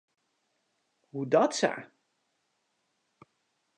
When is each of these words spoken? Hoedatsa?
Hoedatsa? 1.09 1.73